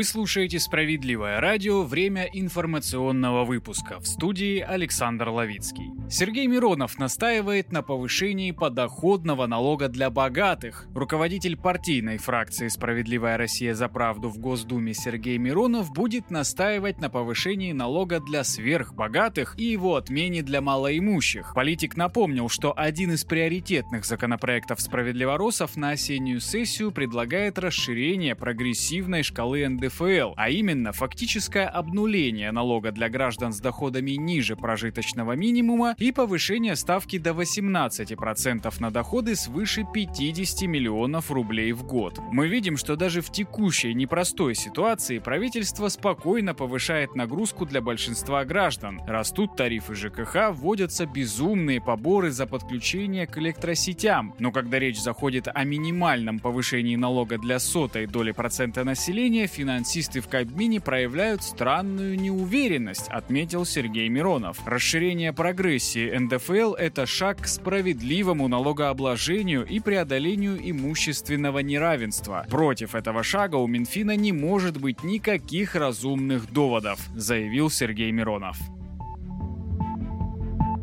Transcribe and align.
Вы 0.00 0.04
слушаете 0.04 0.58
«Справедливое 0.58 1.42
радио. 1.42 1.82
Время 1.82 2.24
информационного 2.32 3.44
выпуска». 3.44 4.00
В 4.00 4.06
студии 4.06 4.58
Александр 4.58 5.28
Ловицкий. 5.28 5.90
Сергей 6.08 6.46
Миронов 6.46 6.98
настаивает 6.98 7.70
на 7.70 7.82
повышении 7.82 8.50
подоходного 8.52 9.46
налога 9.46 9.88
для 9.88 10.08
богатых. 10.08 10.86
Руководитель 10.94 11.58
партийной 11.58 12.16
фракции 12.16 12.68
«Справедливая 12.68 13.36
Россия 13.36 13.74
за 13.74 13.88
правду» 13.88 14.30
в 14.30 14.38
Госдуме 14.38 14.94
Сергей 14.94 15.36
Миронов 15.36 15.92
будет 15.92 16.30
настаивать 16.30 16.98
на 16.98 17.10
повышении 17.10 17.72
налога 17.72 18.20
для 18.20 18.42
сверхбогатых 18.42 19.54
и 19.58 19.64
его 19.64 19.96
отмене 19.96 20.42
для 20.42 20.62
малоимущих. 20.62 21.52
Политик 21.54 21.98
напомнил, 21.98 22.48
что 22.48 22.72
один 22.74 23.12
из 23.12 23.24
приоритетных 23.24 24.06
законопроектов 24.06 24.80
«Справедливоросов» 24.80 25.76
на 25.76 25.90
осеннюю 25.90 26.40
сессию 26.40 26.90
предлагает 26.90 27.58
расширение 27.58 28.34
прогрессивной 28.34 29.22
шкалы 29.22 29.66
НДФЛ, 29.90 30.34
а 30.36 30.50
именно 30.50 30.92
фактическое 30.92 31.66
обнуление 31.66 32.52
налога 32.52 32.92
для 32.92 33.08
граждан 33.08 33.52
с 33.52 33.60
доходами 33.60 34.12
ниже 34.12 34.56
прожиточного 34.56 35.32
минимума 35.32 35.94
и 35.98 36.12
повышение 36.12 36.76
ставки 36.76 37.18
до 37.18 37.30
18% 37.30 38.72
на 38.80 38.90
доходы 38.90 39.34
свыше 39.34 39.84
50 39.92 40.62
миллионов 40.62 41.30
рублей 41.30 41.72
в 41.72 41.84
год. 41.84 42.18
Мы 42.30 42.48
видим, 42.48 42.76
что 42.76 42.96
даже 42.96 43.20
в 43.20 43.30
текущей 43.30 43.94
непростой 43.94 44.54
ситуации 44.54 45.18
правительство 45.18 45.88
спокойно 45.88 46.54
повышает 46.54 47.14
нагрузку 47.14 47.66
для 47.66 47.80
большинства 47.80 48.44
граждан. 48.44 49.00
Растут 49.06 49.56
тарифы 49.56 49.94
ЖКХ, 49.94 50.50
вводятся 50.52 51.06
безумные 51.06 51.80
поборы 51.80 52.30
за 52.30 52.46
подключение 52.46 53.26
к 53.26 53.38
электросетям. 53.38 54.34
Но 54.38 54.52
когда 54.52 54.78
речь 54.78 55.00
заходит 55.00 55.48
о 55.52 55.64
минимальном 55.64 56.38
повышении 56.38 56.96
налога 56.96 57.38
для 57.38 57.58
сотой 57.58 58.06
доли 58.06 58.32
процента 58.32 58.84
населения, 58.84 59.46
финансисты 59.80 60.20
в 60.20 60.28
Кабмине 60.28 60.78
проявляют 60.78 61.42
странную 61.42 62.14
неуверенность, 62.20 63.08
отметил 63.08 63.64
Сергей 63.64 64.10
Миронов. 64.10 64.58
Расширение 64.66 65.32
прогрессии 65.32 66.14
НДФЛ– 66.14 66.74
это 66.78 67.06
шаг 67.06 67.40
к 67.40 67.46
справедливому 67.46 68.46
налогообложению 68.46 69.64
и 69.64 69.80
преодолению 69.80 70.58
имущественного 70.60 71.60
неравенства. 71.60 72.46
Против 72.50 72.94
этого 72.94 73.22
шага 73.22 73.56
у 73.56 73.66
Минфина 73.66 74.16
не 74.16 74.32
может 74.32 74.78
быть 74.78 75.02
никаких 75.02 75.74
разумных 75.74 76.52
доводов, 76.52 77.00
заявил 77.14 77.70
Сергей 77.70 78.12
Миронов. 78.12 78.58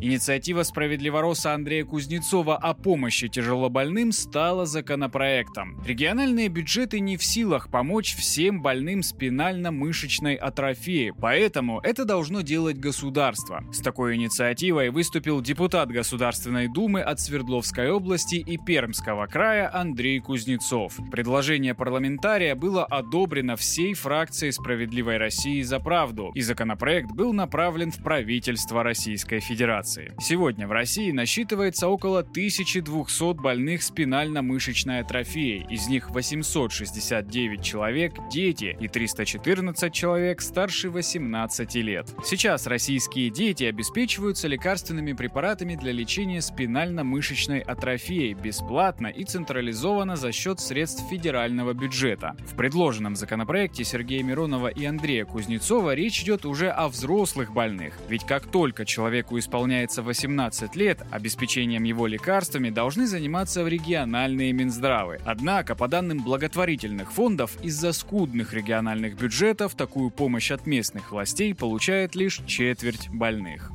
Инициатива 0.00 0.62
справедливороса 0.62 1.54
Андрея 1.54 1.84
Кузнецова 1.84 2.56
о 2.56 2.72
помощи 2.72 3.26
тяжелобольным 3.26 4.12
стала 4.12 4.64
законопроектом. 4.64 5.82
Региональные 5.84 6.46
бюджеты 6.46 7.00
не 7.00 7.16
в 7.16 7.24
силах 7.24 7.68
помочь 7.68 8.14
всем 8.14 8.62
больным 8.62 9.02
спинально-мышечной 9.02 10.36
атрофии, 10.36 11.12
поэтому 11.20 11.80
это 11.80 12.04
должно 12.04 12.42
делать 12.42 12.78
государство. 12.78 13.64
С 13.72 13.80
такой 13.80 14.14
инициативой 14.14 14.90
выступил 14.90 15.40
депутат 15.40 15.90
Государственной 15.90 16.68
Думы 16.68 17.00
от 17.00 17.18
Свердловской 17.18 17.90
области 17.90 18.36
и 18.36 18.56
Пермского 18.56 19.26
края 19.26 19.68
Андрей 19.74 20.20
Кузнецов. 20.20 20.96
Предложение 21.10 21.74
парламентария 21.74 22.54
было 22.54 22.84
одобрено 22.84 23.56
всей 23.56 23.94
фракцией 23.94 24.52
«Справедливой 24.52 25.16
России 25.16 25.62
за 25.62 25.80
правду», 25.80 26.30
и 26.36 26.40
законопроект 26.40 27.10
был 27.10 27.32
направлен 27.32 27.90
в 27.90 28.00
правительство 28.00 28.84
Российской 28.84 29.40
Федерации 29.40 29.87
операции. 29.88 30.12
Сегодня 30.20 30.66
в 30.66 30.72
России 30.72 31.10
насчитывается 31.10 31.88
около 31.88 32.20
1200 32.20 33.34
больных 33.34 33.82
спинально-мышечной 33.82 35.00
атрофией, 35.00 35.66
из 35.68 35.88
них 35.88 36.10
869 36.10 37.62
человек– 37.62 38.14
дети 38.30 38.76
и 38.78 38.88
314 38.88 39.92
человек 39.92 40.40
старше 40.40 40.90
18 40.90 41.74
лет. 41.76 42.14
Сейчас 42.24 42.66
российские 42.66 43.30
дети 43.30 43.64
обеспечиваются 43.64 44.48
лекарственными 44.48 45.12
препаратами 45.12 45.74
для 45.74 45.92
лечения 45.92 46.40
спинально-мышечной 46.40 47.60
атрофии 47.60 48.34
бесплатно 48.34 49.06
и 49.08 49.24
централизованно 49.24 50.16
за 50.16 50.32
счет 50.32 50.60
средств 50.60 51.04
федерального 51.10 51.72
бюджета. 51.72 52.36
В 52.46 52.56
предложенном 52.56 53.16
законопроекте 53.16 53.84
Сергея 53.84 54.22
Миронова 54.22 54.68
и 54.68 54.84
Андрея 54.84 55.24
Кузнецова 55.24 55.94
речь 55.94 56.22
идет 56.22 56.44
уже 56.44 56.70
о 56.70 56.88
взрослых 56.88 57.52
больных, 57.52 57.94
ведь 58.08 58.24
как 58.24 58.46
только 58.46 58.84
человеку 58.84 59.38
исполняется 59.38 59.77
исполняется 59.78 60.02
18 60.02 60.76
лет, 60.76 61.02
обеспечением 61.10 61.84
его 61.84 62.06
лекарствами 62.06 62.70
должны 62.70 63.06
заниматься 63.06 63.66
региональные 63.66 64.52
Минздравы. 64.52 65.20
Однако, 65.24 65.74
по 65.74 65.88
данным 65.88 66.22
благотворительных 66.22 67.12
фондов, 67.12 67.56
из-за 67.62 67.92
скудных 67.92 68.54
региональных 68.54 69.16
бюджетов 69.16 69.74
такую 69.74 70.10
помощь 70.10 70.50
от 70.50 70.66
местных 70.66 71.12
властей 71.12 71.54
получает 71.54 72.14
лишь 72.14 72.40
четверть 72.46 73.08
больных. 73.10 73.70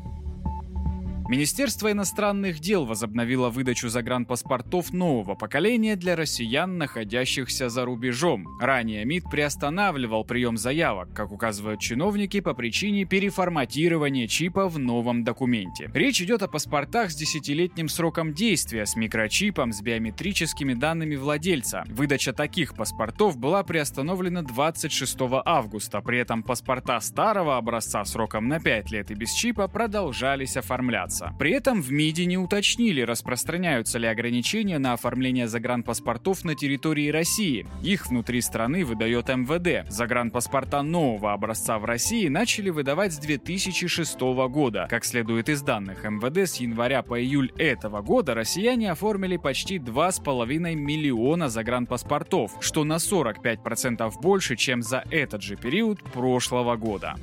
Министерство 1.30 1.90
иностранных 1.90 2.60
дел 2.60 2.86
возобновило 2.86 3.50
выдачу 3.50 3.88
загранпаспортов 3.88 4.92
нового 4.92 5.36
поколения 5.36 5.96
для 5.96 6.18
россиян, 6.18 6.78
находящихся 6.78 7.70
за 7.70 7.86
рубежом. 7.86 8.46
Ранее 8.60 9.06
МИД 9.06 9.30
приостанавливал 9.32 10.26
прием 10.26 10.58
заявок, 10.58 11.14
как 11.14 11.32
указывают 11.32 11.80
чиновники, 11.80 12.42
по 12.42 12.54
причине 12.54 13.06
переформатирования 13.06 14.28
чипа 14.28 14.68
в 14.68 14.78
новом 14.78 15.24
документе. 15.24 15.90
Речь 15.94 16.22
идет 16.22 16.44
о 16.44 16.50
паспортах 16.50 17.12
с 17.12 17.16
десятилетним 17.16 17.88
сроком 17.88 18.34
действия, 18.34 18.86
с 18.86 18.98
микрочипом, 18.98 19.72
с 19.72 19.82
биометрическими 19.82 20.74
данными 20.74 21.16
владельца. 21.16 21.86
Выдача 21.88 22.34
таких 22.34 22.76
паспортов 22.76 23.38
была 23.38 23.64
приостановлена 23.64 24.42
26 24.42 25.18
августа, 25.46 26.02
при 26.02 26.20
этом 26.20 26.44
паспорта 26.44 27.00
старого 27.00 27.56
образца 27.56 28.04
сроком 28.04 28.50
на 28.50 28.60
5 28.60 28.92
лет 28.92 29.10
и 29.10 29.14
без 29.14 29.32
чипа 29.32 29.70
продолжались 29.70 30.58
оформляться 30.58 31.13
оформляться. 31.14 31.36
При 31.38 31.52
этом 31.52 31.82
в 31.82 31.92
МИДе 31.92 32.26
не 32.26 32.38
уточнили, 32.38 33.02
распространяются 33.02 34.00
ли 34.00 34.08
ограничения 34.08 34.80
на 34.80 34.94
оформление 34.94 35.48
загранпаспортов 35.48 36.44
на 36.44 36.56
территории 36.56 37.10
России. 37.10 37.68
Их 37.82 38.08
внутри 38.08 38.42
страны 38.42 38.86
выдает 38.86 39.30
МВД. 39.30 39.90
Загранпаспорта 39.90 40.82
нового 40.82 41.34
образца 41.34 41.80
в 41.80 41.86
России 41.86 42.28
начали 42.28 42.70
выдавать 42.70 43.14
с 43.14 43.18
2006 43.18 44.20
года. 44.50 44.88
Как 44.90 45.06
следует 45.06 45.50
из 45.50 45.62
данных 45.62 46.04
МВД, 46.04 46.50
с 46.50 46.56
января 46.58 47.04
по 47.04 47.22
июль 47.22 47.52
этого 47.58 48.02
года 48.02 48.34
россияне 48.34 48.92
оформили 48.92 49.38
почти 49.38 49.78
2,5 49.78 50.76
миллиона 50.76 51.50
загранпаспортов, 51.50 52.54
что 52.60 52.84
на 52.84 52.98
45% 52.98 54.12
больше, 54.22 54.56
чем 54.56 54.82
за 54.82 55.04
этот 55.12 55.42
же 55.42 55.56
период 55.56 56.02
прошлого 56.04 56.76
года. 56.76 57.16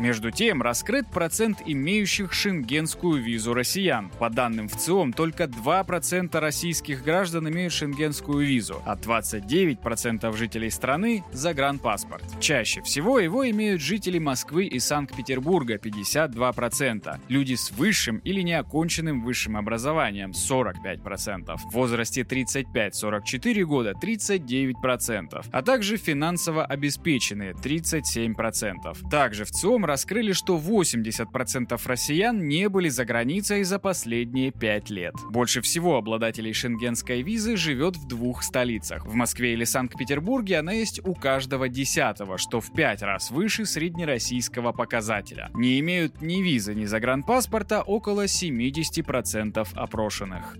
Между 0.00 0.30
тем, 0.30 0.62
раскрыт 0.62 1.06
процент 1.08 1.58
имеющих 1.66 2.32
шенгенскую 2.32 3.22
визу 3.22 3.52
россиян. 3.52 4.10
По 4.18 4.30
данным 4.30 4.66
ВЦИОМ, 4.66 5.12
только 5.12 5.44
2% 5.44 6.40
российских 6.40 7.04
граждан 7.04 7.50
имеют 7.50 7.74
шенгенскую 7.74 8.46
визу, 8.46 8.80
а 8.86 8.96
29% 8.96 10.34
жителей 10.38 10.70
страны– 10.70 11.22
загранпаспорт. 11.32 12.24
Чаще 12.40 12.80
всего 12.80 13.18
его 13.18 13.48
имеют 13.50 13.82
жители 13.82 14.18
Москвы 14.18 14.64
и 14.64 14.78
Санкт-Петербурга– 14.78 15.74
52%, 15.76 17.20
люди 17.28 17.54
с 17.54 17.70
высшим 17.70 18.22
или 18.24 18.40
неоконченным 18.40 19.22
высшим 19.22 19.58
образованием– 19.58 20.30
45%, 20.50 21.58
в 21.58 21.74
возрасте 21.74 22.22
35-44 22.22 23.64
года– 23.64 23.92
39%, 24.02 25.44
а 25.52 25.62
также 25.62 25.98
финансово 25.98 26.64
обеспеченные– 26.64 27.52
37%. 27.62 29.10
Также 29.10 29.44
в 29.44 29.50
ЦИОМ 29.50 29.89
раскрыли, 29.90 30.32
что 30.32 30.56
80% 30.56 31.80
россиян 31.84 32.46
не 32.46 32.68
были 32.68 32.88
за 32.88 33.04
границей 33.04 33.64
за 33.64 33.80
последние 33.80 34.52
5 34.52 34.90
лет. 34.90 35.14
Больше 35.30 35.60
всего 35.62 35.96
обладателей 35.96 36.52
шенгенской 36.52 37.22
визы 37.22 37.56
живет 37.56 37.96
в 37.96 38.06
двух 38.06 38.44
столицах. 38.44 39.04
В 39.04 39.14
Москве 39.14 39.54
или 39.54 39.64
Санкт-Петербурге 39.64 40.58
она 40.58 40.72
есть 40.72 41.00
у 41.04 41.14
каждого 41.14 41.68
десятого, 41.68 42.38
что 42.38 42.60
в 42.60 42.72
5 42.72 43.02
раз 43.02 43.30
выше 43.32 43.66
среднероссийского 43.66 44.70
показателя. 44.70 45.50
Не 45.54 45.80
имеют 45.80 46.22
ни 46.22 46.40
визы, 46.40 46.74
ни 46.76 46.84
загранпаспорта 46.84 47.82
около 47.82 48.26
70% 48.26 49.68
опрошенных. 49.74 50.56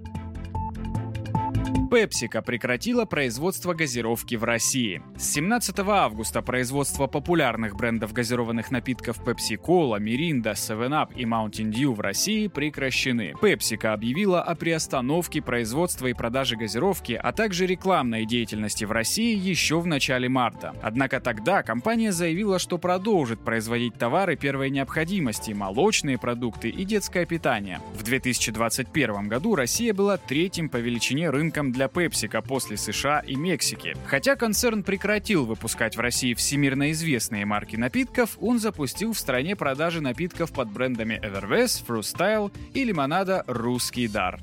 Пепсика 1.90 2.40
прекратила 2.40 3.04
производство 3.04 3.75
газировки 3.75 4.37
в 4.37 4.44
России. 4.44 5.02
С 5.16 5.32
17 5.32 5.76
августа 5.81 6.40
производство 6.40 7.08
популярных 7.08 7.75
брендов 7.75 8.12
газированных 8.12 8.70
напитков 8.70 9.19
Pepsi 9.19 9.56
Cola, 9.60 9.98
Mirinda, 9.98 10.52
7up 10.52 11.08
и 11.16 11.25
Mountain 11.25 11.72
Dew 11.72 11.92
в 11.92 12.00
России 12.00 12.46
прекращены. 12.46 13.34
Пепсика 13.42 13.92
объявила 13.92 14.40
о 14.40 14.54
приостановке 14.54 15.42
производства 15.42 16.06
и 16.06 16.14
продажи 16.14 16.56
газировки, 16.56 17.19
а 17.20 17.32
также 17.32 17.66
рекламной 17.66 18.25
деятельности 18.25 18.84
в 18.84 18.93
России 18.93 19.36
еще 19.36 19.81
в 19.81 19.86
начале 19.88 20.28
марта. 20.28 20.76
Однако 20.82 21.19
тогда 21.19 21.64
компания 21.64 22.12
заявила, 22.12 22.60
что 22.60 22.78
продолжит 22.78 23.40
производить 23.40 23.94
товары 23.94 24.36
первой 24.36 24.70
необходимости, 24.70 25.50
молочные 25.50 26.19
продукты 26.19 26.69
и 26.69 26.84
детское 26.84 27.26
питание. 27.26 27.81
В 27.94 28.04
2021 28.04 29.26
году 29.26 29.56
Россия 29.56 29.93
была 29.93 30.19
третьим 30.19 30.69
по 30.69 30.76
величине 30.76 31.31
рынком 31.31 31.72
для 31.72 31.80
для 31.81 31.87
PepsiCo 31.87 32.43
после 32.47 32.77
США 32.77 33.21
и 33.21 33.37
Мексики. 33.37 33.97
Хотя 34.05 34.37
концерн 34.37 34.82
прекратил 34.82 35.47
выпускать 35.47 35.97
в 35.97 36.00
России 36.00 36.35
всемирно 36.35 36.91
известные 36.91 37.47
марки 37.47 37.77
напитков, 37.77 38.37
он 38.38 38.59
запустил 38.59 39.15
в 39.15 39.19
стране 39.19 39.56
продажи 39.56 40.03
напитков 40.03 40.53
под 40.53 40.71
брендами 40.71 41.19
Evervest, 41.25 41.87
Frustyle 41.87 42.53
и 42.75 42.85
лимонада 42.85 43.44
«Русский 43.47 44.09
дар». 44.09 44.41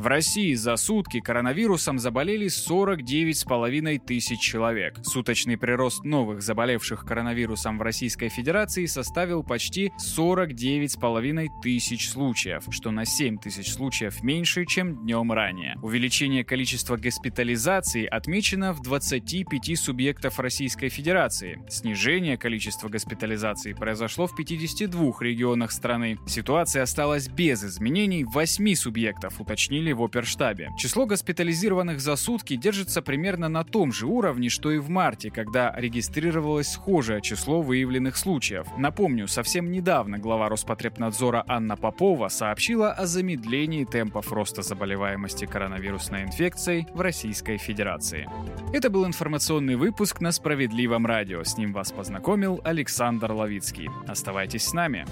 В 0.00 0.06
России 0.06 0.54
за 0.54 0.76
сутки 0.76 1.20
коронавирусом 1.20 1.98
заболели 1.98 2.46
49,5 2.46 3.98
тысяч 3.98 4.40
человек. 4.40 4.98
Суточный 5.02 5.58
прирост 5.58 6.04
новых 6.04 6.40
заболевших 6.40 7.04
коронавирусом 7.04 7.76
в 7.76 7.82
Российской 7.82 8.30
Федерации 8.30 8.86
составил 8.86 9.42
почти 9.42 9.92
49,5 10.16 11.48
тысяч 11.62 12.08
случаев, 12.08 12.64
что 12.70 12.92
на 12.92 13.04
7 13.04 13.36
тысяч 13.40 13.72
случаев 13.72 14.22
меньше, 14.22 14.64
чем 14.64 15.02
днем 15.02 15.32
ранее. 15.32 15.76
Увеличение 15.82 16.44
количества 16.44 16.96
госпитализаций 16.96 18.06
отмечено 18.06 18.72
в 18.72 18.80
25 18.80 19.78
субъектов 19.78 20.40
Российской 20.40 20.88
Федерации. 20.88 21.62
Снижение 21.68 22.38
количества 22.38 22.88
госпитализаций 22.88 23.74
произошло 23.74 24.26
в 24.26 24.34
52 24.34 25.12
регионах 25.20 25.72
страны. 25.72 26.16
Ситуация 26.26 26.84
осталась 26.84 27.28
без 27.28 27.62
изменений 27.62 28.24
в 28.24 28.30
8 28.30 28.74
субъектов, 28.74 29.38
уточнили 29.42 29.89
в 29.92 30.02
оперштабе. 30.02 30.70
Число 30.78 31.06
госпитализированных 31.06 32.00
за 32.00 32.16
сутки 32.16 32.56
держится 32.56 33.02
примерно 33.02 33.48
на 33.48 33.64
том 33.64 33.92
же 33.92 34.06
уровне, 34.06 34.48
что 34.48 34.70
и 34.70 34.78
в 34.78 34.88
марте, 34.88 35.30
когда 35.30 35.74
регистрировалось 35.76 36.68
схожее 36.68 37.20
число 37.20 37.62
выявленных 37.62 38.16
случаев. 38.16 38.66
Напомню, 38.76 39.28
совсем 39.28 39.70
недавно 39.70 40.18
глава 40.18 40.48
Роспотребнадзора 40.48 41.44
Анна 41.46 41.76
Попова 41.76 42.28
сообщила 42.28 42.92
о 42.92 43.06
замедлении 43.06 43.84
темпов 43.84 44.32
роста 44.32 44.62
заболеваемости 44.62 45.44
коронавирусной 45.44 46.22
инфекцией 46.22 46.86
в 46.94 47.00
Российской 47.00 47.58
Федерации. 47.58 48.28
Это 48.72 48.90
был 48.90 49.06
информационный 49.06 49.76
выпуск 49.76 50.20
на 50.20 50.32
Справедливом 50.32 51.06
радио. 51.06 51.44
С 51.44 51.56
ним 51.56 51.72
вас 51.72 51.92
познакомил 51.92 52.60
Александр 52.64 53.32
Ловицкий. 53.32 53.88
Оставайтесь 54.06 54.64
с 54.64 54.72
нами. 54.72 55.06